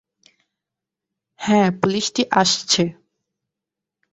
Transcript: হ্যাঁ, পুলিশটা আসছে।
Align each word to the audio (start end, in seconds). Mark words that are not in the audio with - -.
হ্যাঁ, 1.39 1.69
পুলিশটা 1.81 2.23
আসছে। 2.31 2.83